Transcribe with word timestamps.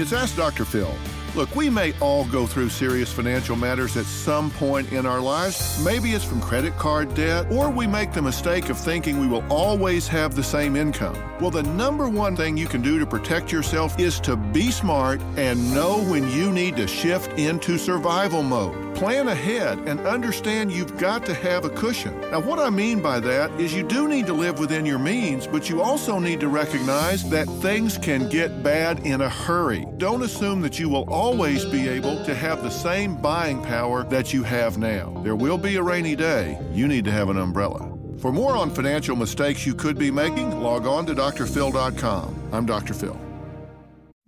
It's 0.00 0.14
Ask 0.14 0.34
Dr. 0.34 0.64
Phil. 0.64 1.19
Look, 1.36 1.54
we 1.54 1.70
may 1.70 1.92
all 2.00 2.24
go 2.24 2.44
through 2.44 2.70
serious 2.70 3.12
financial 3.12 3.54
matters 3.54 3.96
at 3.96 4.04
some 4.04 4.50
point 4.50 4.92
in 4.92 5.06
our 5.06 5.20
lives. 5.20 5.80
Maybe 5.84 6.10
it's 6.10 6.24
from 6.24 6.40
credit 6.40 6.76
card 6.76 7.14
debt, 7.14 7.50
or 7.52 7.70
we 7.70 7.86
make 7.86 8.12
the 8.12 8.20
mistake 8.20 8.68
of 8.68 8.76
thinking 8.76 9.20
we 9.20 9.28
will 9.28 9.44
always 9.48 10.08
have 10.08 10.34
the 10.34 10.42
same 10.42 10.74
income. 10.74 11.16
Well, 11.40 11.50
the 11.50 11.62
number 11.62 12.08
one 12.08 12.34
thing 12.34 12.56
you 12.56 12.66
can 12.66 12.82
do 12.82 12.98
to 12.98 13.06
protect 13.06 13.52
yourself 13.52 13.98
is 13.98 14.18
to 14.20 14.36
be 14.36 14.70
smart 14.72 15.20
and 15.36 15.72
know 15.72 16.02
when 16.02 16.28
you 16.32 16.50
need 16.50 16.76
to 16.76 16.88
shift 16.88 17.38
into 17.38 17.78
survival 17.78 18.42
mode. 18.42 18.94
Plan 18.96 19.28
ahead 19.28 19.78
and 19.86 20.00
understand 20.00 20.70
you've 20.70 20.98
got 20.98 21.24
to 21.24 21.32
have 21.32 21.64
a 21.64 21.70
cushion. 21.70 22.20
Now, 22.30 22.40
what 22.40 22.58
I 22.58 22.68
mean 22.68 23.00
by 23.00 23.20
that 23.20 23.50
is 23.58 23.72
you 23.72 23.82
do 23.82 24.08
need 24.08 24.26
to 24.26 24.34
live 24.34 24.58
within 24.58 24.84
your 24.84 24.98
means, 24.98 25.46
but 25.46 25.70
you 25.70 25.80
also 25.80 26.18
need 26.18 26.40
to 26.40 26.48
recognize 26.48 27.28
that 27.30 27.48
things 27.62 27.96
can 27.96 28.28
get 28.28 28.62
bad 28.62 29.06
in 29.06 29.22
a 29.22 29.28
hurry. 29.28 29.86
Don't 29.96 30.22
assume 30.22 30.60
that 30.60 30.78
you 30.78 30.90
will 30.90 31.10
always 31.20 31.66
be 31.66 31.86
able 31.86 32.24
to 32.24 32.34
have 32.34 32.62
the 32.62 32.70
same 32.70 33.14
buying 33.14 33.62
power 33.62 34.04
that 34.04 34.32
you 34.32 34.42
have 34.42 34.78
now. 34.78 35.12
There 35.22 35.36
will 35.36 35.58
be 35.58 35.76
a 35.76 35.82
rainy 35.82 36.16
day. 36.16 36.58
You 36.72 36.88
need 36.88 37.04
to 37.04 37.12
have 37.12 37.28
an 37.28 37.36
umbrella. 37.36 37.92
For 38.18 38.32
more 38.32 38.56
on 38.56 38.70
financial 38.70 39.16
mistakes 39.16 39.66
you 39.66 39.74
could 39.74 39.98
be 39.98 40.10
making, 40.10 40.62
log 40.62 40.86
on 40.86 41.04
to 41.06 41.14
drphil.com. 41.14 42.48
I'm 42.52 42.64
Dr. 42.64 42.94
Phil. 42.94 43.29